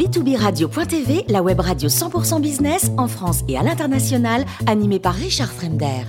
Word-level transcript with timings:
b2b-radio.tv, 0.00 1.24
la 1.28 1.42
web 1.42 1.60
radio 1.60 1.90
100% 1.90 2.40
business 2.40 2.90
en 2.96 3.06
France 3.06 3.42
et 3.48 3.58
à 3.58 3.62
l'international, 3.62 4.46
animée 4.66 4.98
par 4.98 5.14
Richard 5.14 5.52
Fremder. 5.52 6.04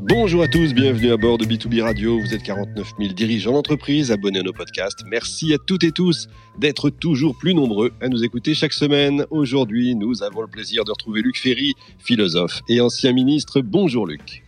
Bonjour 0.00 0.42
à 0.42 0.48
tous, 0.48 0.72
bienvenue 0.72 1.12
à 1.12 1.18
bord 1.18 1.36
de 1.36 1.44
B2B 1.44 1.82
Radio. 1.82 2.18
Vous 2.18 2.32
êtes 2.32 2.42
49 2.42 2.94
000 2.98 3.12
dirigeants 3.12 3.52
d'entreprise, 3.52 4.10
abonnés 4.10 4.38
à 4.38 4.42
nos 4.42 4.54
podcasts. 4.54 5.04
Merci 5.10 5.52
à 5.52 5.58
toutes 5.58 5.84
et 5.84 5.92
tous 5.92 6.28
d'être 6.58 6.88
toujours 6.88 7.36
plus 7.36 7.52
nombreux 7.52 7.92
à 8.00 8.08
nous 8.08 8.24
écouter 8.24 8.54
chaque 8.54 8.72
semaine. 8.72 9.26
Aujourd'hui, 9.28 9.94
nous 9.94 10.22
avons 10.22 10.40
le 10.40 10.48
plaisir 10.48 10.84
de 10.84 10.90
retrouver 10.90 11.20
Luc 11.20 11.36
Ferry, 11.36 11.74
philosophe 11.98 12.62
et 12.70 12.80
ancien 12.80 13.12
ministre. 13.12 13.60
Bonjour 13.60 14.06
Luc. 14.06 14.42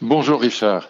Bonjour 0.00 0.40
Richard. 0.40 0.88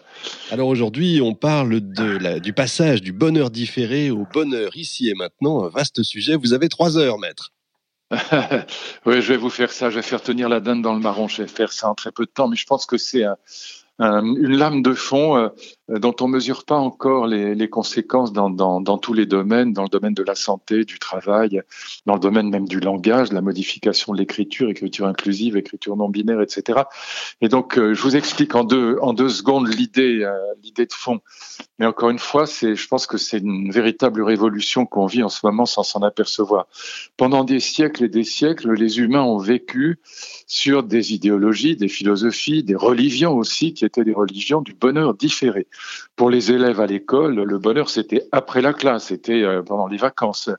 Alors 0.50 0.68
aujourd'hui, 0.68 1.20
on 1.22 1.34
parle 1.34 1.80
de 1.80 2.38
du 2.38 2.52
passage 2.52 3.02
du 3.02 3.12
bonheur 3.12 3.50
différé 3.50 4.10
au 4.10 4.26
bonheur 4.32 4.76
ici 4.76 5.08
et 5.08 5.14
maintenant. 5.14 5.64
Un 5.64 5.68
vaste 5.68 6.02
sujet. 6.02 6.36
Vous 6.36 6.52
avez 6.52 6.68
trois 6.68 6.98
heures, 6.98 7.18
maître. 7.18 7.52
oui, 9.06 9.22
je 9.22 9.32
vais 9.32 9.36
vous 9.36 9.50
faire 9.50 9.72
ça. 9.72 9.90
Je 9.90 9.96
vais 9.96 10.02
faire 10.02 10.22
tenir 10.22 10.48
la 10.48 10.60
dinde 10.60 10.82
dans 10.82 10.94
le 10.94 11.00
marron. 11.00 11.28
Je 11.28 11.42
vais 11.42 11.48
faire 11.48 11.72
ça 11.72 11.88
en 11.88 11.94
très 11.94 12.12
peu 12.12 12.24
de 12.24 12.30
temps, 12.30 12.48
mais 12.48 12.56
je 12.56 12.66
pense 12.66 12.86
que 12.86 12.98
c'est 12.98 13.24
une 13.98 14.56
lame 14.56 14.82
de 14.82 14.94
fond 14.94 15.36
euh, 15.36 15.48
dont 15.88 16.14
on 16.20 16.28
mesure 16.28 16.64
pas 16.64 16.76
encore 16.76 17.26
les, 17.26 17.54
les 17.54 17.68
conséquences 17.68 18.32
dans, 18.32 18.50
dans, 18.50 18.80
dans, 18.80 18.98
tous 18.98 19.14
les 19.14 19.26
domaines, 19.26 19.72
dans 19.72 19.82
le 19.82 19.88
domaine 19.88 20.14
de 20.14 20.22
la 20.22 20.34
santé, 20.34 20.84
du 20.84 20.98
travail, 20.98 21.62
dans 22.06 22.14
le 22.14 22.20
domaine 22.20 22.48
même 22.50 22.68
du 22.68 22.78
langage, 22.78 23.32
la 23.32 23.40
modification 23.40 24.12
de 24.12 24.18
l'écriture, 24.18 24.70
écriture 24.70 25.06
inclusive, 25.06 25.56
écriture 25.56 25.96
non 25.96 26.08
binaire, 26.08 26.40
etc. 26.40 26.82
Et 27.40 27.48
donc, 27.48 27.78
euh, 27.78 27.94
je 27.94 28.02
vous 28.02 28.16
explique 28.16 28.54
en 28.54 28.64
deux, 28.64 28.96
en 29.02 29.12
deux 29.12 29.28
secondes 29.28 29.68
l'idée, 29.68 30.22
euh, 30.22 30.32
l'idée 30.62 30.86
de 30.86 30.92
fond. 30.92 31.20
Mais 31.78 31.86
encore 31.86 32.10
une 32.10 32.18
fois, 32.18 32.46
c'est, 32.46 32.76
je 32.76 32.86
pense 32.86 33.06
que 33.06 33.18
c'est 33.18 33.38
une 33.38 33.72
véritable 33.72 34.22
révolution 34.22 34.86
qu'on 34.86 35.06
vit 35.06 35.22
en 35.22 35.28
ce 35.28 35.44
moment 35.44 35.66
sans 35.66 35.82
s'en 35.82 36.02
apercevoir. 36.02 36.68
Pendant 37.16 37.42
des 37.42 37.60
siècles 37.60 38.04
et 38.04 38.08
des 38.08 38.24
siècles, 38.24 38.72
les 38.72 38.98
humains 38.98 39.22
ont 39.22 39.38
vécu 39.38 39.98
sur 40.46 40.84
des 40.84 41.12
idéologies, 41.12 41.76
des 41.76 41.88
philosophies, 41.88 42.62
des 42.62 42.76
religions 42.76 43.34
aussi, 43.34 43.74
qui 43.74 43.84
étaient 43.84 44.04
des 44.04 44.12
religions 44.12 44.60
du 44.60 44.74
bonheur 44.74 45.14
différé. 45.14 45.66
Pour 46.16 46.30
les 46.30 46.52
élèves 46.52 46.80
à 46.80 46.86
l'école, 46.86 47.34
le 47.34 47.58
bonheur, 47.58 47.88
c'était 47.88 48.24
après 48.32 48.60
la 48.60 48.72
classe, 48.72 49.06
c'était 49.06 49.42
euh, 49.42 49.62
pendant 49.62 49.86
les 49.86 49.96
vacances. 49.96 50.50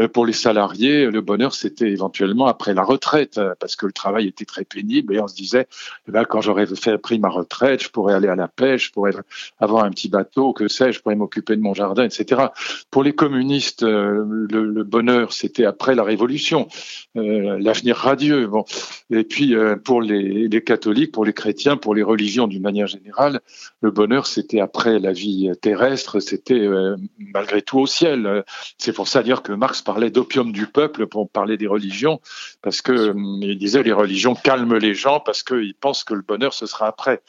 Euh, 0.00 0.08
pour 0.08 0.26
les 0.26 0.32
salariés, 0.32 1.06
le 1.06 1.20
bonheur, 1.20 1.54
c'était 1.54 1.90
éventuellement 1.90 2.46
après 2.46 2.74
la 2.74 2.82
retraite, 2.82 3.38
euh, 3.38 3.54
parce 3.60 3.76
que 3.76 3.86
le 3.86 3.92
travail 3.92 4.26
était 4.26 4.44
très 4.44 4.64
pénible 4.64 5.14
et 5.14 5.20
on 5.20 5.28
se 5.28 5.34
disait, 5.34 5.68
eh 6.08 6.12
ben, 6.12 6.24
quand 6.24 6.40
j'aurais 6.40 6.66
pris 7.02 7.18
ma 7.20 7.28
retraite, 7.28 7.84
je 7.84 7.88
pourrais 7.88 8.14
aller 8.14 8.28
à 8.28 8.34
la 8.34 8.48
pêche, 8.48 8.88
je 8.88 8.92
pourrais 8.92 9.12
avoir 9.60 9.84
un 9.84 9.90
petit 9.90 10.08
bateau, 10.08 10.52
que 10.52 10.66
sais-je, 10.66 10.98
je 10.98 11.02
pourrais 11.02 11.14
m'occuper 11.14 11.54
de 11.56 11.62
mon 11.62 11.72
jardin, 11.72 12.04
etc. 12.04 12.46
Pour 12.90 13.04
les 13.04 13.14
communistes, 13.14 13.82
le, 13.82 14.82
bonheur, 14.82 15.32
c'était 15.32 15.64
après 15.64 15.94
la 15.94 16.02
Révolution, 16.02 16.68
l'avenir 17.14 17.96
radieux. 17.96 18.46
Bon. 18.46 18.64
Et 19.10 19.24
puis, 19.24 19.54
pour 19.84 20.00
les, 20.02 20.48
les 20.48 20.62
catholiques, 20.62 21.12
pour 21.12 21.24
les 21.24 21.32
chrétiens, 21.32 21.76
pour 21.76 21.94
les 21.94 22.02
religions 22.02 22.46
d'une 22.46 22.62
manière 22.62 22.86
générale, 22.86 23.40
le 23.80 23.90
bonheur, 23.90 24.26
c'était 24.26 24.55
après 24.60 24.98
la 24.98 25.12
vie 25.12 25.50
terrestre, 25.60 26.20
c'était 26.20 26.54
euh, 26.54 26.96
malgré 27.18 27.62
tout 27.62 27.78
au 27.78 27.86
ciel. 27.86 28.44
C'est 28.78 28.92
pour 28.92 29.08
ça 29.08 29.22
dire 29.22 29.42
que 29.42 29.52
Marx 29.52 29.82
parlait 29.82 30.10
d'opium 30.10 30.52
du 30.52 30.66
peuple 30.66 31.06
pour 31.06 31.28
parler 31.28 31.56
des 31.56 31.66
religions, 31.66 32.20
parce 32.62 32.82
que 32.82 32.92
euh, 32.92 33.14
il 33.42 33.58
disait 33.58 33.82
les 33.82 33.92
religions 33.92 34.34
calment 34.34 34.76
les 34.76 34.94
gens 34.94 35.20
parce 35.20 35.42
qu'ils 35.42 35.74
pensent 35.74 36.04
que 36.04 36.14
le 36.14 36.22
bonheur 36.22 36.54
ce 36.54 36.66
sera 36.66 36.86
après. 36.86 37.22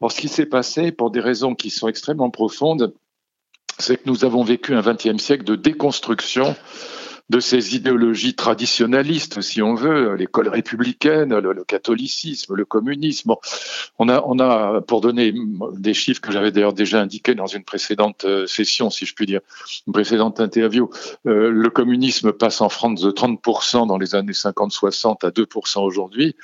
Or, 0.00 0.10
ce 0.10 0.20
qui 0.20 0.28
s'est 0.28 0.46
passé, 0.46 0.90
pour 0.92 1.10
des 1.10 1.20
raisons 1.20 1.54
qui 1.54 1.70
sont 1.70 1.88
extrêmement 1.88 2.30
profondes, 2.30 2.92
c'est 3.78 3.96
que 3.96 4.02
nous 4.06 4.24
avons 4.24 4.42
vécu 4.42 4.74
un 4.74 4.82
XXe 4.82 5.22
siècle 5.22 5.44
de 5.44 5.56
déconstruction 5.56 6.56
de 7.32 7.40
ces 7.40 7.74
idéologies 7.74 8.34
traditionnalistes, 8.34 9.40
si 9.40 9.62
on 9.62 9.74
veut, 9.74 10.16
l'école 10.16 10.48
républicaine, 10.48 11.34
le, 11.38 11.64
catholicisme, 11.64 12.54
le 12.54 12.66
communisme. 12.66 13.32
on 13.98 14.10
a, 14.10 14.22
on 14.26 14.38
a, 14.38 14.82
pour 14.82 15.00
donner 15.00 15.34
des 15.72 15.94
chiffres 15.94 16.20
que 16.20 16.30
j'avais 16.30 16.52
d'ailleurs 16.52 16.74
déjà 16.74 17.00
indiqués 17.00 17.34
dans 17.34 17.46
une 17.46 17.64
précédente 17.64 18.26
euh, 18.26 18.46
session, 18.46 18.90
si 18.90 19.06
je 19.06 19.14
puis 19.14 19.24
dire, 19.24 19.40
une 19.86 19.94
précédente 19.94 20.40
interview, 20.40 20.90
euh, 21.26 21.50
le 21.50 21.70
communisme 21.70 22.32
passe 22.32 22.60
en 22.60 22.68
France 22.68 23.00
de 23.00 23.10
30% 23.10 23.86
dans 23.86 23.96
les 23.96 24.14
années 24.14 24.32
50-60 24.32 25.26
à 25.26 25.30
2% 25.30 25.80
aujourd'hui. 25.80 26.36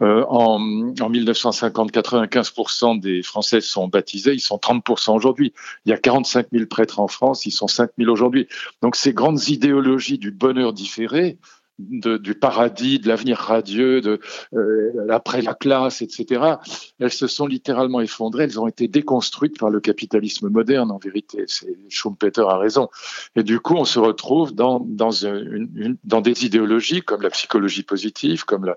Euh, 0.00 0.24
en, 0.28 0.60
en 1.00 1.08
1950, 1.08 1.92
95% 1.92 3.00
des 3.00 3.24
Français 3.24 3.60
sont 3.60 3.88
baptisés, 3.88 4.34
ils 4.34 4.40
sont 4.40 4.58
30% 4.58 5.12
aujourd'hui. 5.12 5.52
Il 5.86 5.90
y 5.90 5.92
a 5.92 5.98
45 5.98 6.46
000 6.52 6.66
prêtres 6.66 7.00
en 7.00 7.08
France, 7.08 7.46
ils 7.46 7.50
sont 7.50 7.66
5 7.66 7.90
000 7.98 8.08
aujourd'hui. 8.12 8.46
Donc 8.80 8.94
ces 8.94 9.12
grandes 9.12 9.48
idéologies 9.48 10.18
du 10.18 10.35
bonheur 10.36 10.72
différé, 10.72 11.38
du 11.78 12.34
paradis, 12.34 12.98
de 12.98 13.08
l'avenir 13.08 13.36
radieux, 13.36 14.00
de 14.00 14.18
euh, 14.54 15.08
après 15.10 15.42
la 15.42 15.54
classe, 15.54 16.00
etc. 16.00 16.54
Elles 16.98 17.12
se 17.12 17.26
sont 17.26 17.46
littéralement 17.46 18.00
effondrées. 18.00 18.44
Elles 18.44 18.58
ont 18.58 18.66
été 18.66 18.88
déconstruites 18.88 19.58
par 19.58 19.70
le 19.70 19.80
capitalisme 19.80 20.48
moderne. 20.48 20.90
En 20.90 20.98
vérité, 20.98 21.44
Schumpeter 21.88 22.44
a 22.48 22.56
raison. 22.56 22.88
Et 23.34 23.42
du 23.42 23.60
coup, 23.60 23.74
on 23.74 23.84
se 23.84 23.98
retrouve 23.98 24.54
dans 24.54 24.80
dans, 24.80 25.10
une, 25.10 25.96
dans 26.04 26.20
des 26.20 26.44
idéologies 26.46 27.02
comme 27.02 27.22
la 27.22 27.30
psychologie 27.30 27.82
positive, 27.82 28.44
comme 28.44 28.64
la, 28.64 28.76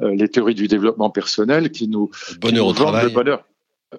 euh, 0.00 0.14
les 0.14 0.28
théories 0.28 0.54
du 0.54 0.66
développement 0.66 1.10
personnel, 1.10 1.70
qui 1.70 1.86
nous 1.86 2.10
bonheur 2.40 2.66
au 2.66 2.72
travail. 2.72 3.04
le 3.04 3.10
bonheur 3.10 3.44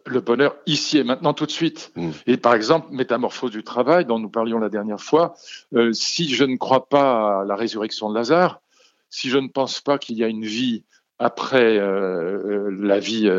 le 0.06 0.22
bonheur 0.22 0.56
ici 0.66 0.98
et 0.98 1.04
maintenant 1.04 1.34
tout 1.34 1.46
de 1.46 1.52
suite. 1.52 1.92
Mm. 1.96 2.12
Et 2.28 2.38
par 2.38 2.56
exemple, 2.56 2.88
métamorphose 2.92 3.52
du 3.52 3.64
travail 3.64 4.06
dont 4.06 4.20
nous 4.20 4.30
parlions 4.30 4.60
la 4.60 4.70
dernière 4.70 5.02
fois, 5.02 5.36
euh, 5.74 5.92
si 5.94 6.34
je 6.34 6.44
ne 6.44 6.56
crois 6.56 6.88
pas 6.88 7.42
à 7.42 7.46
la 7.46 7.56
résurrection 7.56 8.10
de 8.10 8.16
Lazare, 8.16 8.62
si 9.10 9.30
je 9.30 9.38
ne 9.38 9.50
pense 9.50 9.82
pas 9.82 9.98
qu'il 9.98 10.18
y 10.18 10.24
a 10.24 10.28
une 10.28 10.46
vie 10.46 10.84
après 11.20 11.78
euh, 11.78 12.68
euh, 12.68 12.78
la 12.82 13.00
vie 13.00 13.30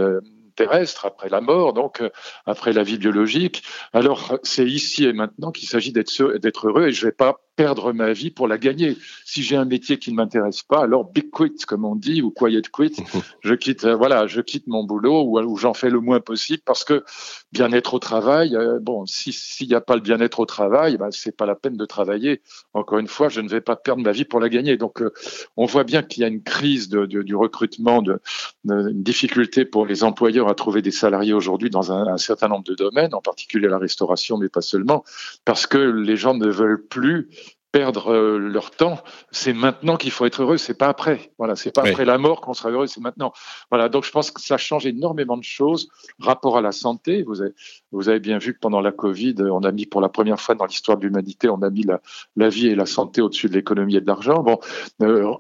terrestre, 0.54 1.06
après 1.06 1.30
la 1.30 1.40
mort, 1.40 1.72
donc 1.72 2.02
après 2.44 2.74
la 2.74 2.82
vie 2.82 2.98
biologique, 2.98 3.62
alors 3.94 4.38
c'est 4.42 4.66
ici 4.66 5.04
et 5.04 5.14
maintenant 5.14 5.50
qu'il 5.50 5.66
s'agit 5.66 5.92
d'être 5.92 6.66
heureux 6.66 6.88
et 6.88 6.92
je 6.92 7.06
ne 7.06 7.10
vais 7.10 7.16
pas 7.16 7.40
perdre 7.56 7.92
ma 7.92 8.12
vie 8.12 8.30
pour 8.30 8.48
la 8.48 8.58
gagner. 8.58 8.96
Si 9.24 9.42
j'ai 9.42 9.56
un 9.56 9.64
métier 9.64 9.98
qui 9.98 10.10
ne 10.10 10.16
m'intéresse 10.16 10.62
pas, 10.62 10.82
alors 10.82 11.04
big 11.04 11.30
quit, 11.30 11.56
comme 11.66 11.84
on 11.84 11.96
dit, 11.96 12.22
ou 12.22 12.30
quiet 12.30 12.62
quit. 12.72 12.96
je 13.40 13.54
quitte, 13.54 13.84
euh, 13.84 13.94
voilà, 13.94 14.26
je 14.26 14.40
quitte 14.40 14.66
mon 14.66 14.84
boulot 14.84 15.24
ou, 15.24 15.56
j'en 15.56 15.74
fais 15.74 15.90
le 15.90 16.00
moins 16.00 16.20
possible 16.20 16.62
parce 16.64 16.84
que 16.84 17.04
bien-être 17.52 17.94
au 17.94 17.98
travail, 17.98 18.56
euh, 18.56 18.78
bon, 18.80 19.04
s'il 19.06 19.68
n'y 19.68 19.74
a 19.74 19.80
pas 19.80 19.94
le 19.94 20.00
bien-être 20.00 20.40
au 20.40 20.46
travail, 20.46 20.96
ben, 20.96 21.10
c'est 21.10 21.36
pas 21.36 21.46
la 21.46 21.54
peine 21.54 21.76
de 21.76 21.84
travailler. 21.84 22.42
Encore 22.72 22.98
une 22.98 23.06
fois, 23.06 23.28
je 23.28 23.40
ne 23.40 23.48
vais 23.48 23.60
pas 23.60 23.76
perdre 23.76 24.02
ma 24.02 24.12
vie 24.12 24.24
pour 24.24 24.40
la 24.40 24.48
gagner. 24.48 24.76
Donc, 24.76 25.02
euh, 25.02 25.12
on 25.56 25.66
voit 25.66 25.84
bien 25.84 26.02
qu'il 26.02 26.22
y 26.22 26.24
a 26.24 26.28
une 26.28 26.42
crise 26.42 26.88
de, 26.88 27.06
du 27.06 27.36
recrutement, 27.36 28.02
de, 28.02 28.20
une 28.64 29.02
difficulté 29.02 29.64
pour 29.64 29.86
les 29.86 30.04
employeurs 30.04 30.48
à 30.48 30.54
trouver 30.54 30.82
des 30.82 30.90
salariés 30.90 31.32
aujourd'hui 31.32 31.70
dans 31.70 31.92
un, 31.92 32.06
un 32.06 32.18
certain 32.18 32.48
nombre 32.48 32.64
de 32.64 32.74
domaines, 32.74 33.14
en 33.14 33.20
particulier 33.20 33.68
la 33.68 33.78
restauration, 33.78 34.38
mais 34.38 34.48
pas 34.48 34.60
seulement, 34.62 35.04
parce 35.44 35.66
que 35.66 35.78
les 35.78 36.16
gens 36.16 36.34
ne 36.34 36.48
veulent 36.48 36.82
plus 36.82 37.28
perdre 37.72 38.12
euh, 38.12 38.38
leur 38.38 38.70
temps. 38.70 38.98
C'est 39.30 39.54
maintenant 39.54 39.96
qu'il 39.96 40.10
faut 40.10 40.26
être 40.26 40.42
heureux, 40.42 40.58
c'est 40.58 40.76
pas 40.76 40.88
après. 40.88 41.32
Voilà, 41.38 41.56
c'est 41.56 41.74
pas 41.74 41.82
après 41.82 42.04
la 42.04 42.18
mort 42.18 42.42
qu'on 42.42 42.52
sera 42.52 42.70
heureux, 42.70 42.86
c'est 42.86 43.00
maintenant. 43.00 43.32
Voilà, 43.70 43.88
donc 43.88 44.04
je 44.04 44.10
pense 44.10 44.30
que 44.30 44.40
ça 44.40 44.58
change 44.58 44.86
énormément 44.86 45.38
de 45.38 45.42
choses. 45.42 45.88
Rapport 46.20 46.58
à 46.58 46.60
la 46.60 46.72
santé, 46.72 47.22
vous 47.22 47.40
avez, 47.40 47.52
vous 47.90 48.08
avez 48.10 48.20
bien 48.20 48.38
vu 48.38 48.54
que 48.54 48.58
pendant 48.58 48.80
la 48.80 48.92
Covid, 48.92 49.36
on 49.50 49.62
a 49.64 49.72
mis 49.72 49.86
pour 49.86 50.02
la 50.02 50.10
première 50.10 50.38
fois 50.38 50.54
dans 50.54 50.66
l'histoire 50.66 50.98
de 50.98 51.06
l'humanité, 51.06 51.48
on 51.48 51.62
a 51.62 51.70
mis 51.70 51.82
la, 51.82 52.00
la, 52.36 52.50
vie 52.50 52.68
et 52.68 52.74
la 52.74 52.86
santé 52.86 53.22
au-dessus 53.22 53.48
de 53.48 53.54
l'économie 53.54 53.96
et 53.96 54.00
de 54.00 54.06
l'argent. 54.06 54.42
Bon, 54.42 54.58
euh, 55.02 55.32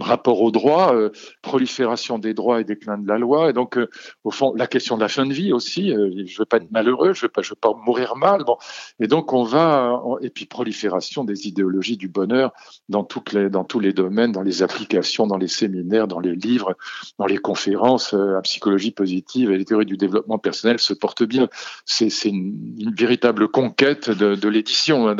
rapport 0.00 0.42
aux 0.42 0.50
droits, 0.50 0.94
euh, 0.94 1.10
prolifération 1.42 2.18
des 2.18 2.34
droits 2.34 2.60
et 2.60 2.64
déclin 2.64 2.98
de 2.98 3.08
la 3.08 3.18
loi. 3.18 3.50
Et 3.50 3.52
donc, 3.54 3.78
euh, 3.78 3.88
au 4.24 4.30
fond, 4.30 4.52
la 4.54 4.66
question 4.66 4.96
de 4.96 5.00
la 5.00 5.08
fin 5.08 5.24
de 5.24 5.32
vie 5.32 5.52
aussi. 5.52 5.90
je 5.90 6.38
veux 6.38 6.44
pas 6.44 6.58
être 6.58 6.70
malheureux, 6.70 7.14
je 7.14 7.22
veux 7.22 7.28
pas, 7.28 7.42
je 7.42 7.50
veux 7.50 7.58
pas 7.60 7.72
mourir 7.86 8.16
mal. 8.16 8.44
Bon, 8.44 8.58
et 9.00 9.06
donc 9.06 9.32
on 9.32 9.44
va, 9.44 10.02
et 10.20 10.30
puis 10.30 10.44
prolifération 10.44 11.24
des 11.24 11.48
idéologie 11.54 11.96
du 11.96 12.08
bonheur 12.08 12.52
dans, 12.88 13.04
tous 13.04 13.80
les 13.80 13.92
domaines, 13.92 14.32
dans 14.32 14.42
les 14.42 14.62
applications, 14.62 15.26
dans 15.26 15.36
les 15.36 15.48
séminaires, 15.48 16.08
dans 16.08 16.18
les 16.20 16.34
livres, 16.34 16.76
dans 17.18 17.26
les 17.26 17.38
conférences. 17.38 18.12
Euh, 18.12 18.32
la 18.32 18.42
psychologie 18.42 18.90
positive 18.90 19.50
et 19.52 19.58
les 19.58 19.64
théories 19.64 19.86
du 19.86 19.96
développement 19.96 20.38
personnel 20.38 20.78
se 20.78 20.92
portent 20.92 21.22
bien. 21.22 21.48
C'est 21.86 22.08
une, 22.24 22.92
véritable 22.96 23.48
conquête 23.48 24.10
de, 24.10 24.34
de 24.34 24.48
l'édition. 24.48 25.08
Hein. 25.08 25.16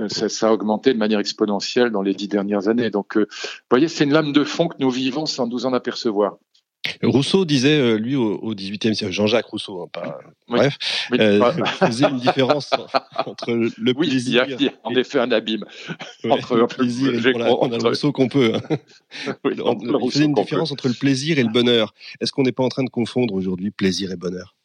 Euh, 0.00 0.08
ça, 0.08 0.28
ça, 0.28 0.48
a 0.48 0.52
augmenté 0.52 0.92
de 0.92 0.98
manière 0.98 1.20
exponentielle 1.20 1.90
dans 1.90 2.02
les 2.02 2.14
dix 2.14 2.28
dernières 2.28 2.68
années. 2.68 2.90
Donc, 2.90 3.16
euh, 3.16 3.26
vous 3.30 3.70
voyez, 3.70 3.88
c'est 3.88 4.04
une 4.04 4.12
lame 4.12 4.32
de 4.32 4.44
fond 4.44 4.68
que 4.68 4.76
nous 4.78 4.90
vivons 4.90 5.26
sans 5.26 5.46
nous 5.46 5.66
en 5.66 5.72
apercevoir. 5.72 6.36
Rousseau 7.02 7.44
disait, 7.44 7.78
euh, 7.78 7.96
lui, 7.96 8.16
au 8.16 8.54
XVIIIe 8.54 8.94
siècle, 8.94 9.12
Jean-Jacques 9.12 9.46
Rousseau, 9.46 9.82
hein, 9.82 9.88
pas, 9.92 10.18
bref, 10.48 10.76
euh, 11.12 11.52
faisait 11.64 12.08
une 12.08 12.18
différence 12.18 12.70
entre 13.26 13.52
le 13.52 13.94
plaisir. 13.94 14.44
Il 14.48 14.62
y, 14.62 14.68
a, 14.68 14.72
en 14.84 14.94
effet 14.94 15.18
un 15.18 15.30
abîme 15.30 15.64
entre 16.28 16.56
le 16.56 16.66
plaisir 16.66 17.14
et 17.14 17.20
le 17.20 17.36
on 17.36 17.72
a 17.72 17.78
le 17.78 17.88
Rousseau 17.88 18.12
qu'on 18.12 18.28
peut. 18.28 18.54
Hein. 18.54 18.76
il 19.44 20.10
faisait 20.10 20.24
une 20.24 20.34
différence 20.34 20.72
entre 20.72 20.88
le 20.88 20.94
plaisir 20.94 21.38
et 21.38 21.42
le 21.42 21.52
bonheur. 21.52 21.94
Est-ce 22.20 22.32
qu'on 22.32 22.42
n'est 22.42 22.52
pas 22.52 22.64
en 22.64 22.68
train 22.68 22.84
de 22.84 22.90
confondre 22.90 23.34
aujourd'hui 23.34 23.70
plaisir 23.70 24.10
et 24.10 24.16
bonheur? 24.16 24.55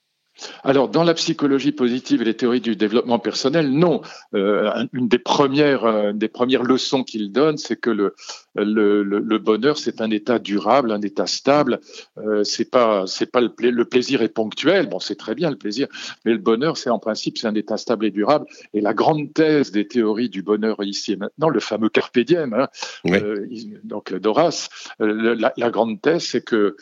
Alors, 0.63 0.89
dans 0.89 1.03
la 1.03 1.13
psychologie 1.13 1.71
positive 1.71 2.21
et 2.21 2.25
les 2.25 2.35
théories 2.35 2.61
du 2.61 2.75
développement 2.75 3.19
personnel, 3.19 3.71
non. 3.71 4.01
Euh, 4.33 4.71
une 4.93 5.07
des 5.07 5.19
premières, 5.19 5.85
euh, 5.85 6.13
des 6.13 6.27
premières 6.27 6.63
leçons 6.63 7.03
qu'il 7.03 7.31
donne, 7.31 7.57
c'est 7.57 7.75
que 7.75 7.89
le, 7.89 8.15
le, 8.55 9.03
le, 9.03 9.38
bonheur, 9.39 9.77
c'est 9.77 10.01
un 10.01 10.11
état 10.11 10.39
durable, 10.39 10.91
un 10.91 11.01
état 11.01 11.27
stable. 11.27 11.79
Euh, 12.17 12.43
c'est 12.43 12.69
pas, 12.69 13.05
c'est 13.07 13.25
pas 13.25 13.41
le, 13.41 13.51
le, 13.59 13.85
plaisir 13.85 14.21
est 14.21 14.29
ponctuel. 14.29 14.88
Bon, 14.88 14.99
c'est 14.99 15.15
très 15.15 15.35
bien 15.35 15.49
le 15.49 15.57
plaisir, 15.57 15.88
mais 16.25 16.31
le 16.31 16.38
bonheur, 16.38 16.77
c'est 16.77 16.89
en 16.89 16.99
principe, 16.99 17.38
c'est 17.38 17.47
un 17.47 17.55
état 17.55 17.77
stable 17.77 18.05
et 18.05 18.11
durable. 18.11 18.45
Et 18.73 18.81
la 18.81 18.93
grande 18.93 19.33
thèse 19.33 19.71
des 19.71 19.88
théories 19.88 20.29
du 20.29 20.41
bonheur 20.41 20.83
ici 20.83 21.13
et 21.13 21.15
maintenant, 21.15 21.49
le 21.49 21.59
fameux 21.59 21.89
carpe 21.89 22.19
diem, 22.19 22.53
hein, 22.53 22.67
euh, 23.07 23.47
donc 23.83 24.13
d'Horace, 24.13 24.69
la, 24.99 25.53
la, 25.55 25.69
grande 25.69 26.01
thèse, 26.01 26.23
c'est 26.23 26.43
que 26.43 26.75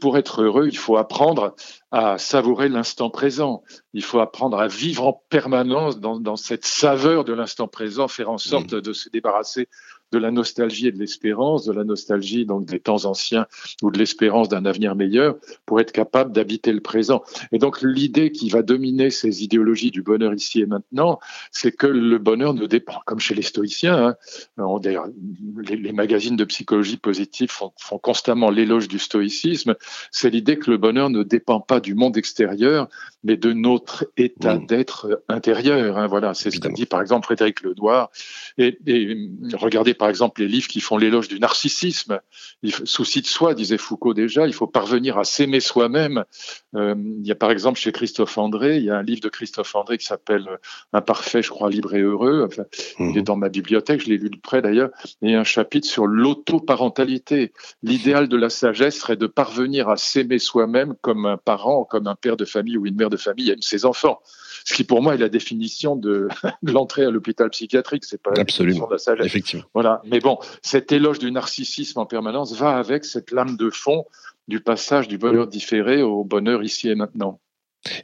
pour 0.00 0.18
être 0.18 0.42
heureux, 0.42 0.68
il 0.68 0.78
faut 0.78 0.96
apprendre 0.96 1.54
à 1.96 2.18
savourer 2.18 2.68
l'instant 2.68 3.08
présent. 3.08 3.62
Il 3.94 4.04
faut 4.04 4.20
apprendre 4.20 4.60
à 4.60 4.68
vivre 4.68 5.06
en 5.06 5.24
permanence 5.30 5.98
dans, 5.98 6.20
dans 6.20 6.36
cette 6.36 6.66
saveur 6.66 7.24
de 7.24 7.32
l'instant 7.32 7.68
présent, 7.68 8.06
faire 8.06 8.30
en 8.30 8.36
sorte 8.36 8.74
de 8.74 8.92
se 8.92 9.08
débarrasser 9.08 9.70
de 10.12 10.18
la 10.18 10.30
nostalgie 10.30 10.88
et 10.88 10.92
de 10.92 10.98
l'espérance, 10.98 11.64
de 11.64 11.72
la 11.72 11.84
nostalgie 11.84 12.46
donc 12.46 12.64
des 12.64 12.80
temps 12.80 13.04
anciens 13.04 13.46
ou 13.82 13.90
de 13.90 13.98
l'espérance 13.98 14.48
d'un 14.48 14.64
avenir 14.64 14.94
meilleur 14.94 15.36
pour 15.64 15.80
être 15.80 15.92
capable 15.92 16.32
d'habiter 16.32 16.72
le 16.72 16.80
présent. 16.80 17.22
Et 17.52 17.58
donc 17.58 17.82
l'idée 17.82 18.30
qui 18.30 18.48
va 18.48 18.62
dominer 18.62 19.10
ces 19.10 19.42
idéologies 19.42 19.90
du 19.90 20.02
bonheur 20.02 20.32
ici 20.32 20.60
et 20.60 20.66
maintenant, 20.66 21.18
c'est 21.50 21.72
que 21.72 21.86
le 21.86 22.18
bonheur 22.18 22.54
ne 22.54 22.66
dépend, 22.66 23.00
comme 23.04 23.18
chez 23.18 23.34
les 23.34 23.42
stoïciens, 23.42 24.16
hein, 24.58 24.78
les, 24.82 25.76
les, 25.76 25.92
magazines 25.92 26.36
de 26.36 26.44
psychologie 26.44 26.96
positive 26.96 27.50
font, 27.50 27.72
font 27.78 27.98
constamment 27.98 28.50
l'éloge 28.50 28.88
du 28.88 28.98
stoïcisme, 28.98 29.74
c'est 30.10 30.30
l'idée 30.30 30.58
que 30.58 30.70
le 30.70 30.76
bonheur 30.76 31.10
ne 31.10 31.22
dépend 31.22 31.60
pas 31.60 31.80
du 31.80 31.94
monde 31.94 32.16
extérieur, 32.16 32.88
mais 33.24 33.36
de 33.36 33.52
notre 33.52 34.06
état 34.16 34.56
d'être 34.56 35.22
intérieur. 35.28 35.98
Hein, 35.98 36.06
voilà, 36.06 36.34
c'est 36.34 36.50
ce 36.50 36.60
que 36.60 36.68
dit 36.68 36.86
par 36.86 37.00
exemple 37.00 37.24
Frédéric 37.26 37.62
Lenoir. 37.62 38.10
Et, 38.58 38.78
et 38.86 39.30
regardez 39.54 39.94
par 39.96 40.08
exemple 40.08 40.40
les 40.40 40.48
livres 40.48 40.68
qui 40.68 40.80
font 40.80 40.96
l'éloge 40.96 41.28
du 41.28 41.40
narcissisme. 41.40 42.20
Il, 42.62 42.72
souci 42.72 43.22
de 43.22 43.26
soi, 43.26 43.54
disait 43.54 43.78
Foucault 43.78 44.14
déjà, 44.14 44.46
il 44.46 44.52
faut 44.52 44.66
parvenir 44.66 45.18
à 45.18 45.24
s'aimer 45.24 45.60
soi-même. 45.60 46.24
Euh, 46.74 46.94
il 46.96 47.26
y 47.26 47.32
a 47.32 47.34
par 47.34 47.50
exemple 47.50 47.78
chez 47.78 47.92
Christophe 47.92 48.38
André, 48.38 48.76
il 48.76 48.84
y 48.84 48.90
a 48.90 48.96
un 48.96 49.02
livre 49.02 49.20
de 49.20 49.28
Christophe 49.28 49.74
André 49.74 49.98
qui 49.98 50.06
s'appelle 50.06 50.46
Imparfait, 50.92 51.42
je 51.42 51.50
crois, 51.50 51.70
libre 51.70 51.94
et 51.94 52.00
heureux. 52.00 52.46
Enfin, 52.46 52.64
Il 52.98 53.16
est 53.16 53.20
mhm. 53.20 53.22
dans 53.22 53.36
ma 53.36 53.48
bibliothèque, 53.48 54.02
je 54.02 54.08
l'ai 54.08 54.18
lu 54.18 54.30
de 54.30 54.38
près 54.38 54.62
d'ailleurs. 54.62 54.90
Il 55.22 55.30
y 55.30 55.34
a 55.34 55.40
un 55.40 55.44
chapitre 55.44 55.86
sur 55.86 56.06
l'autoparentalité. 56.06 57.52
L'idéal 57.82 58.28
de 58.28 58.36
la 58.36 58.50
sagesse 58.50 58.98
serait 58.98 59.16
de 59.16 59.26
parvenir 59.26 59.88
à 59.88 59.96
s'aimer 59.96 60.38
soi-même 60.38 60.94
comme 61.00 61.26
un 61.26 61.36
parent, 61.36 61.84
comme 61.84 62.06
un 62.06 62.14
père 62.14 62.36
de 62.36 62.44
famille 62.44 62.76
ou 62.76 62.86
une 62.86 62.96
mère 62.96 63.10
de 63.10 63.16
famille 63.16 63.50
aime 63.50 63.62
ses 63.62 63.84
enfants 63.84 64.20
ce 64.66 64.74
qui 64.74 64.82
pour 64.82 65.00
moi 65.00 65.14
est 65.14 65.18
la 65.18 65.28
définition 65.28 65.94
de, 65.94 66.26
l'entrée 66.62 67.04
à 67.04 67.10
l'hôpital 67.10 67.48
psychiatrique. 67.50 68.04
C'est 68.04 68.20
pas 68.20 68.32
Absolument. 68.36 68.88
de 68.88 68.92
la 68.92 68.98
sagesse. 68.98 69.24
Effectivement. 69.24 69.64
Voilà. 69.72 69.85
Mais 70.04 70.20
bon, 70.20 70.38
cet 70.62 70.92
éloge 70.92 71.18
du 71.18 71.30
narcissisme 71.30 71.98
en 71.98 72.06
permanence 72.06 72.54
va 72.54 72.76
avec 72.76 73.04
cette 73.04 73.30
lame 73.30 73.56
de 73.56 73.70
fond 73.70 74.04
du 74.48 74.60
passage 74.60 75.08
du 75.08 75.18
bonheur 75.18 75.46
différé 75.46 76.02
au 76.02 76.24
bonheur 76.24 76.62
ici 76.62 76.88
et 76.88 76.94
maintenant. 76.94 77.40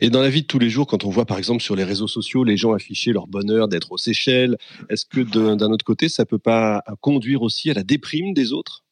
Et 0.01 0.11
dans 0.11 0.21
la 0.21 0.29
vie 0.29 0.43
de 0.43 0.47
tous 0.47 0.59
les 0.59 0.71
jours, 0.71 0.87
quand 0.87 1.05
on 1.05 1.11
voit 1.11 1.27
par 1.27 1.39
exemple 1.39 1.63
sur 1.63 1.77
les 1.77 1.85
réseaux 1.85 2.07
sociaux 2.07 2.45
les 2.45 2.57
gens 2.57 2.73
afficher 2.73 3.13
leur 3.13 3.27
bonheur 3.27 3.69
d'être 3.69 3.93
aux 3.93 3.99
Seychelles, 3.99 4.57
est-ce 4.89 5.07
que 5.07 5.21
d'un 5.21 5.71
autre 5.71 5.85
côté, 5.85 6.09
ça 6.09 6.25
peut 6.25 6.39
pas 6.39 6.83
conduire 7.01 7.43
aussi 7.43 7.71
à 7.71 7.75
la 7.75 7.83
déprime 7.83 8.33
des 8.33 8.53
autres 8.53 8.85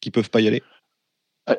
qui 0.00 0.10
peuvent 0.10 0.30
pas 0.30 0.40
y 0.40 0.48
aller? 0.48 0.62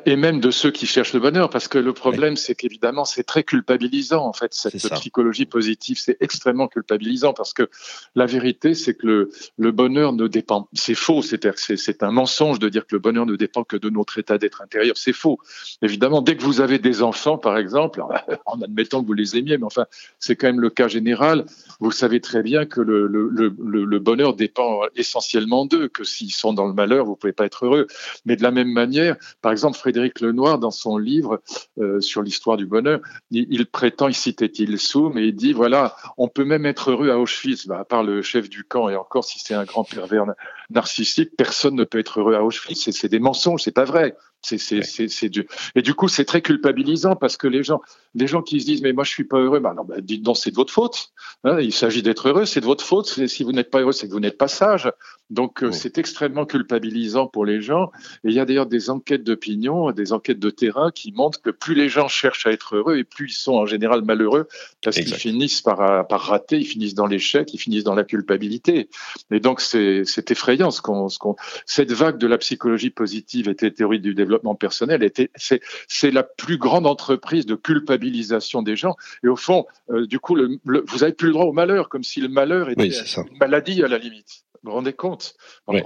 Et 0.06 0.16
même 0.16 0.40
de 0.40 0.50
ceux 0.50 0.70
qui 0.70 0.86
cherchent 0.86 1.12
le 1.12 1.20
bonheur, 1.20 1.50
parce 1.50 1.68
que 1.68 1.78
le 1.78 1.92
problème, 1.92 2.36
c'est 2.36 2.54
qu'évidemment, 2.54 3.04
c'est 3.04 3.24
très 3.24 3.42
culpabilisant, 3.42 4.24
en 4.24 4.32
fait, 4.32 4.54
cette 4.54 4.76
psychologie 4.94 5.46
positive, 5.46 5.98
c'est 5.98 6.16
extrêmement 6.20 6.68
culpabilisant, 6.68 7.32
parce 7.32 7.52
que 7.52 7.68
la 8.14 8.26
vérité, 8.26 8.74
c'est 8.74 8.94
que 8.94 9.06
le, 9.06 9.30
le, 9.58 9.72
bonheur 9.72 10.12
ne 10.12 10.26
dépend, 10.28 10.68
c'est 10.72 10.94
faux, 10.94 11.22
c'est 11.22 12.02
un 12.02 12.10
mensonge 12.10 12.58
de 12.58 12.68
dire 12.68 12.86
que 12.86 12.94
le 12.94 13.00
bonheur 13.00 13.26
ne 13.26 13.36
dépend 13.36 13.64
que 13.64 13.76
de 13.76 13.90
notre 13.90 14.18
état 14.18 14.38
d'être 14.38 14.62
intérieur, 14.62 14.96
c'est 14.96 15.12
faux. 15.12 15.38
Évidemment, 15.82 16.22
dès 16.22 16.36
que 16.36 16.42
vous 16.42 16.60
avez 16.60 16.78
des 16.78 17.02
enfants, 17.02 17.38
par 17.38 17.58
exemple, 17.58 18.02
en 18.46 18.60
admettant 18.62 19.02
que 19.02 19.06
vous 19.06 19.12
les 19.12 19.36
aimiez, 19.36 19.58
mais 19.58 19.66
enfin, 19.66 19.86
c'est 20.18 20.36
quand 20.36 20.46
même 20.46 20.60
le 20.60 20.70
cas 20.70 20.88
général, 20.88 21.46
vous 21.80 21.90
savez 21.90 22.20
très 22.20 22.42
bien 22.42 22.66
que 22.66 22.80
le, 22.80 23.06
le, 23.06 23.28
le, 23.30 23.84
le 23.84 23.98
bonheur 23.98 24.34
dépend 24.34 24.82
essentiellement 24.96 25.66
d'eux, 25.66 25.88
que 25.88 26.04
s'ils 26.04 26.32
sont 26.32 26.52
dans 26.52 26.66
le 26.66 26.74
malheur, 26.74 27.04
vous 27.04 27.16
pouvez 27.16 27.32
pas 27.32 27.46
être 27.46 27.66
heureux. 27.66 27.86
Mais 28.24 28.36
de 28.36 28.42
la 28.42 28.50
même 28.50 28.70
manière, 28.70 29.16
par 29.40 29.52
exemple, 29.52 29.76
Frédéric 29.82 30.20
Lenoir, 30.20 30.60
dans 30.60 30.70
son 30.70 30.96
livre 30.96 31.42
euh, 31.78 32.00
sur 32.00 32.22
l'histoire 32.22 32.56
du 32.56 32.66
bonheur, 32.66 33.00
il, 33.32 33.66
prétend, 33.66 34.06
il 34.06 34.14
cite 34.14 34.40
Étil 34.40 34.78
Soum, 34.78 35.18
et 35.18 35.24
il 35.24 35.34
dit, 35.34 35.52
voilà, 35.52 35.96
on 36.16 36.28
peut 36.28 36.44
même 36.44 36.66
être 36.66 36.92
heureux 36.92 37.10
à 37.10 37.18
Auschwitz, 37.18 37.66
bah, 37.66 37.80
à 37.80 37.84
part 37.84 38.04
le 38.04 38.22
chef 38.22 38.48
du 38.48 38.62
camp, 38.62 38.88
et 38.88 38.94
encore 38.94 39.24
si 39.24 39.40
c'est 39.40 39.54
un 39.54 39.64
grand 39.64 39.82
pervers 39.82 40.26
narcissique, 40.70 41.30
personne 41.36 41.74
ne 41.74 41.82
peut 41.82 41.98
être 41.98 42.20
heureux 42.20 42.34
à 42.34 42.44
Auschwitz, 42.44 42.92
c'est 42.92 43.08
des 43.08 43.18
mensonges, 43.18 43.62
c'est 43.62 43.72
pas 43.72 43.84
vrai. 43.84 44.16
C'est, 44.42 44.58
c'est, 44.58 44.82
c'est, 44.82 45.08
c'est 45.08 45.28
du... 45.28 45.46
Et 45.74 45.82
du 45.82 45.94
coup, 45.94 46.08
c'est 46.08 46.24
très 46.24 46.42
culpabilisant 46.42 47.16
parce 47.16 47.36
que 47.36 47.46
les 47.46 47.62
gens, 47.62 47.80
les 48.14 48.26
gens 48.26 48.42
qui 48.42 48.60
se 48.60 48.66
disent 48.66 48.82
mais 48.82 48.92
moi 48.92 49.04
je 49.04 49.10
suis 49.10 49.24
pas 49.24 49.38
heureux, 49.38 49.60
bah 49.60 49.72
non, 49.74 49.84
bah, 49.84 50.00
dites 50.00 50.22
donc 50.22 50.36
c'est 50.36 50.50
de 50.50 50.56
votre 50.56 50.72
faute. 50.72 51.12
Hein, 51.44 51.60
il 51.60 51.72
s'agit 51.72 52.02
d'être 52.02 52.28
heureux, 52.28 52.44
c'est 52.44 52.60
de 52.60 52.66
votre 52.66 52.84
faute. 52.84 53.26
Si 53.26 53.44
vous 53.44 53.52
n'êtes 53.52 53.70
pas 53.70 53.80
heureux, 53.80 53.92
c'est 53.92 54.08
que 54.08 54.12
vous 54.12 54.20
n'êtes 54.20 54.38
pas 54.38 54.48
sage. 54.48 54.90
Donc 55.30 55.62
euh, 55.62 55.72
c'est 55.72 55.96
extrêmement 55.98 56.44
culpabilisant 56.44 57.26
pour 57.26 57.46
les 57.46 57.60
gens. 57.60 57.90
Et 58.24 58.28
il 58.28 58.34
y 58.34 58.40
a 58.40 58.44
d'ailleurs 58.44 58.66
des 58.66 58.90
enquêtes 58.90 59.24
d'opinion, 59.24 59.92
des 59.92 60.12
enquêtes 60.12 60.40
de 60.40 60.50
terrain 60.50 60.90
qui 60.90 61.12
montrent 61.12 61.40
que 61.40 61.50
plus 61.50 61.74
les 61.74 61.88
gens 61.88 62.08
cherchent 62.08 62.46
à 62.46 62.50
être 62.50 62.76
heureux 62.76 62.98
et 62.98 63.04
plus 63.04 63.30
ils 63.30 63.34
sont 63.34 63.54
en 63.54 63.66
général 63.66 64.02
malheureux 64.02 64.48
parce 64.82 64.96
qu'ils 64.96 65.14
finissent 65.14 65.62
par, 65.62 65.80
euh, 65.80 66.02
par 66.02 66.22
rater, 66.22 66.58
ils 66.58 66.66
finissent 66.66 66.94
dans 66.94 67.06
l'échec, 67.06 67.54
ils 67.54 67.58
finissent 67.58 67.84
dans 67.84 67.94
la 67.94 68.04
culpabilité. 68.04 68.88
Et 69.30 69.40
donc 69.40 69.60
c'est, 69.60 70.02
c'est 70.04 70.30
effrayant 70.30 70.70
ce 70.70 70.82
qu'on, 70.82 71.08
ce 71.08 71.18
qu'on, 71.18 71.36
cette 71.66 71.92
vague 71.92 72.18
de 72.18 72.26
la 72.26 72.38
psychologie 72.38 72.90
positive 72.90 73.48
était 73.48 73.70
théorie 73.70 74.00
du 74.00 74.14
développement 74.14 74.31
personnel 74.58 75.02
était, 75.02 75.30
c'est, 75.36 76.10
la 76.10 76.22
plus 76.22 76.58
grande 76.58 76.86
entreprise 76.86 77.46
de 77.46 77.54
culpabilisation 77.54 78.62
des 78.62 78.76
gens. 78.76 78.96
Et 79.24 79.28
au 79.28 79.36
fond, 79.36 79.66
euh, 79.90 80.06
du 80.06 80.18
coup, 80.18 80.34
le, 80.34 80.60
vous 80.64 81.02
avez 81.02 81.12
plus 81.12 81.28
le 81.28 81.32
droit 81.34 81.46
au 81.46 81.52
malheur, 81.52 81.88
comme 81.88 82.04
si 82.04 82.20
le 82.20 82.28
malheur 82.28 82.70
était 82.70 82.88
une 82.88 83.38
maladie 83.38 83.82
à 83.82 83.88
la 83.88 83.98
limite. 83.98 84.44
Vous 84.62 84.70
vous 84.70 84.76
rendez 84.76 84.92
compte? 84.92 85.34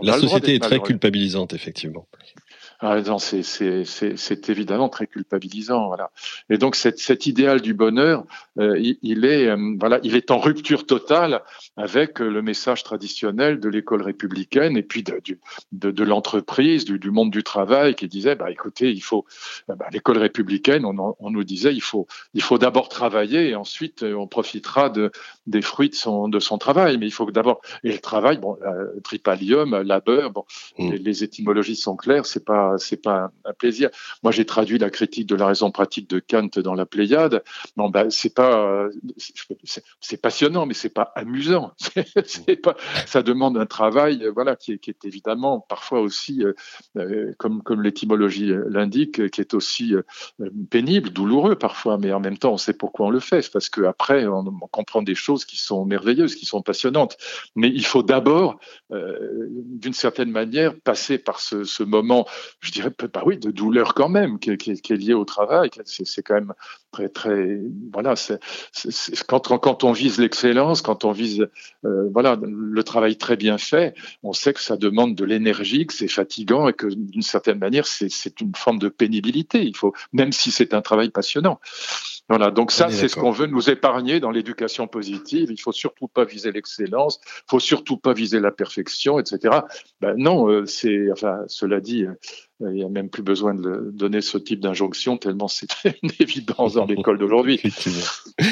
La 0.03 0.19
société 0.19 0.55
est 0.55 0.59
très 0.59 0.81
culpabilisante, 0.81 1.55
effectivement. 1.55 2.07
Ah, 2.81 2.99
c'est 3.19 4.49
évidemment 4.50 4.88
très 4.90 5.06
culpabilisant, 5.06 5.87
voilà. 5.87 6.11
Et 6.50 6.58
donc 6.58 6.76
cet, 6.76 6.99
cet 6.99 7.26
idéal 7.26 7.62
du 7.62 7.73
bonheur, 7.73 8.25
euh, 8.58 8.78
il, 8.78 9.25
est 9.25 9.46
euh, 9.46 9.76
voilà, 9.81 9.99
il 10.02 10.14
est 10.14 10.31
en 10.31 10.38
rupture 10.38 10.84
totale 10.84 11.43
avec 11.78 12.20
euh, 12.20 12.28
le 12.28 12.43
message 12.43 12.84
traditionnel 12.84 13.61
de 13.61 13.69
l'école 13.70 14.02
républicaine 14.02 14.76
et 14.76 14.82
puis 14.82 15.02
de, 15.02 15.19
de, 15.73 15.90
de 15.90 16.05
l'entreprise, 16.05 16.84
du, 16.84 16.99
du, 16.99 17.11
monde 17.11 17.31
du 17.31 17.43
travail, 17.43 17.95
qui 17.95 18.09
disait, 18.09 18.35
bah 18.35 18.50
écoutez, 18.50 18.90
il 18.90 19.00
faut 19.02 19.25
bah, 19.68 19.87
l'école 19.90 20.18
républicaine, 20.18 20.85
on, 20.85 21.16
on, 21.18 21.30
nous 21.30 21.45
disait, 21.45 21.75
il 21.75 21.83
faut 21.83 22.06
il 22.35 22.42
faut 22.42 22.59
d'abord 22.59 22.90
travailler 22.90 23.49
et 23.49 23.54
ensuite 23.54 24.02
on 24.02 24.26
profitera 24.26 24.90
de 24.90 25.11
des 25.47 25.62
fruits 25.62 25.90
de 25.90 25.95
son 25.95 26.28
de 26.28 26.40
son 26.40 26.59
travail, 26.59 26.99
mais 26.99 27.06
il 27.06 27.12
faut 27.12 27.30
d'abord 27.30 27.62
et 27.85 27.92
le 27.92 27.99
travail, 27.99 28.37
bon, 28.37 28.59
tripalium, 29.02 29.80
labeur, 29.83 30.30
bon, 30.30 30.45
mmh. 30.78 30.90
les, 30.90 30.99
les 30.99 31.25
étymologies 31.25 31.76
sont 31.76 31.97
claires, 31.97 32.26
c'est 32.26 32.45
pas 32.45 32.65
c'est 32.78 33.02
pas 33.02 33.30
un 33.44 33.52
plaisir. 33.52 33.90
Moi, 34.23 34.32
j'ai 34.32 34.44
traduit 34.44 34.78
la 34.78 34.90
critique 34.90 35.26
de 35.26 35.35
la 35.35 35.46
raison 35.46 35.70
pratique 35.70 36.08
de 36.11 36.20
Kant 36.20 36.49
dans 36.56 36.75
la 36.75 36.87
Pléiade. 36.87 37.42
Non, 37.76 37.88
ben, 37.88 38.11
c'est 38.11 38.35
pas, 38.35 38.88
c'est 40.00 40.20
passionnant, 40.20 40.66
mais 40.66 40.75
c'est 40.75 40.88
pas 40.88 41.12
amusant. 41.14 41.73
c'est 42.25 42.56
pas, 42.56 42.76
ça 43.06 43.23
demande 43.23 43.56
un 43.58 43.66
travail, 43.66 44.28
voilà, 44.35 44.56
qui 44.56 44.73
est, 44.73 45.04
évidemment 45.04 45.61
parfois 45.61 46.00
aussi, 46.00 46.42
euh, 46.42 46.52
euh, 46.96 47.32
comme, 47.38 47.62
comme 47.62 47.82
l'étymologie 47.82 48.52
l'indique, 48.68 49.30
qui 49.30 49.40
est 49.40 49.54
aussi 49.54 49.94
euh, 49.94 50.02
pénible, 50.70 51.11
douloureux 51.11 51.56
parfois, 51.56 51.99
mais 51.99 52.12
en 52.12 52.20
même 52.20 52.38
temps, 52.38 52.52
on 52.52 52.56
sait 52.56 52.73
pourquoi 52.73 53.06
on 53.06 53.11
le 53.11 53.20
fait, 53.20 53.50
parce 53.52 53.68
qu'après, 53.68 54.26
on, 54.26 54.46
on 54.46 54.68
comprend 54.68 55.02
des 55.02 55.14
choses 55.14 55.44
qui 55.44 55.56
sont 55.56 55.85
merveilleuses, 55.85 56.35
qui 56.35 56.46
sont 56.46 56.62
passionnantes. 56.62 57.16
Mais 57.54 57.68
il 57.68 57.85
faut 57.85 58.02
d'abord, 58.02 58.58
d'une 58.90 59.92
certaine 59.92 60.30
manière, 60.30 60.75
passer 60.80 61.18
par 61.18 61.40
ce 61.40 61.82
moment 61.82 62.26
je 62.61 62.73
dirais 62.73 62.91
bah 63.13 63.23
oui, 63.25 63.39
de 63.39 63.51
douleur 63.51 63.95
quand 63.95 64.09
même, 64.09 64.39
qui, 64.39 64.57
qui, 64.57 64.81
qui 64.81 64.93
est 64.93 64.97
liée 64.97 65.15
au 65.15 65.25
travail. 65.25 65.71
C'est 65.85 66.23
quand 66.23 66.35
même 66.35 66.55
très, 66.97 67.09
très, 67.09 67.61
voilà, 67.93 68.17
c'est 68.17 68.38
quand, 69.26 69.59
quand 69.59 69.85
on 69.85 69.93
vise 69.93 70.19
l'excellence, 70.19 70.81
quand 70.81 71.05
on 71.05 71.12
vise, 71.12 71.47
euh, 71.85 72.09
voilà, 72.11 72.38
le 72.43 72.83
travail 72.83 73.17
très 73.17 73.37
bien 73.37 73.59
fait, 73.59 73.95
on 74.23 74.33
sait 74.33 74.55
que 74.55 74.61
ça 74.61 74.76
demande 74.76 75.15
de 75.15 75.25
l'énergie, 75.25 75.87
que 75.87 75.93
c'est 75.93 76.09
fatigant 76.09 76.69
et 76.69 76.73
que 76.73 76.87
d'une 76.87 77.23
certaine 77.23 77.59
manière, 77.59 77.87
c'est 77.87 78.41
une 78.41 78.55
forme 78.55 78.79
de 78.79 78.88
pénibilité. 78.88 79.62
Il 79.62 79.76
faut, 79.76 79.93
même 80.12 80.33
si 80.33 80.50
c'est 80.50 80.73
un 80.73 80.81
travail 80.81 81.11
passionnant. 81.11 81.61
Voilà, 82.29 82.50
donc 82.50 82.73
ça, 82.73 82.88
c'est 82.91 83.09
ce 83.09 83.17
qu'on 83.17 83.31
veut 83.31 83.47
nous 83.47 83.71
épargner 83.71 84.19
dans 84.19 84.33
l'éducation 84.33 84.88
positive. 84.88 85.49
Il 85.50 85.61
faut 85.61 85.73
surtout 85.73 86.09
pas 86.09 86.25
viser 86.25 86.50
l'excellence, 86.50 87.21
faut 87.49 87.61
surtout 87.61 87.99
pas 87.99 88.15
viser 88.15 88.41
la 88.41 88.50
perfection, 88.50 89.21
etc. 89.21 89.61
Ben 90.00 90.15
non, 90.17 90.49
euh, 90.49 90.67
c'est, 90.67 91.12
enfin, 91.12 91.45
cela 91.47 91.81
dit, 91.81 92.05
il 92.61 92.73
n'y 92.73 92.85
a 92.85 92.89
même 92.89 93.09
plus 93.09 93.23
besoin 93.23 93.55
de 93.55 93.91
donner 93.93 94.21
ce 94.21 94.39
type 94.39 94.61
d'injonction 94.61 95.19
tellement 95.19 95.49
c'est 95.49 95.69
une 96.03 96.11
évidence 96.21 96.75
dans 96.75 96.87
l'école 96.87 97.19
d'aujourd'hui. 97.19 97.61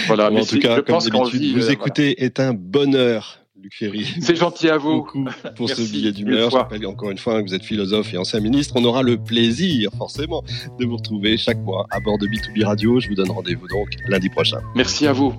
Voilà, 0.06 0.30
mais 0.30 0.42
en 0.42 0.44
tout 0.44 0.58
cas, 0.58 0.82
comme 0.82 0.98
d'habitude, 0.98 1.56
vous 1.56 1.70
écouter 1.70 2.22
est 2.24 2.40
un 2.40 2.54
bonheur. 2.54 3.40
Luc 3.64 3.74
Ferry. 3.74 4.06
C'est 4.20 4.36
gentil 4.36 4.68
à 4.68 4.76
vous. 4.76 5.08
Pour 5.56 5.70
ce 5.70 5.80
billet 5.90 6.12
d'humeur. 6.12 6.50
Je 6.50 6.56
rappelle 6.56 6.86
encore 6.86 7.10
une 7.10 7.16
fois 7.16 7.42
que 7.42 7.48
vous 7.48 7.54
êtes 7.54 7.64
philosophe 7.64 8.12
et 8.12 8.18
ancien 8.18 8.40
ministre. 8.40 8.74
On 8.76 8.84
aura 8.84 9.02
le 9.02 9.16
plaisir, 9.16 9.90
forcément, 9.96 10.42
de 10.78 10.84
vous 10.84 10.96
retrouver 10.96 11.38
chaque 11.38 11.58
mois 11.60 11.86
à 11.90 11.98
bord 12.00 12.18
de 12.18 12.26
B2B 12.26 12.62
Radio. 12.64 13.00
Je 13.00 13.08
vous 13.08 13.14
donne 13.14 13.30
rendez-vous 13.30 13.66
donc 13.68 13.88
lundi 14.06 14.28
prochain. 14.28 14.58
Merci 14.74 15.06
à 15.06 15.14
vous. 15.14 15.32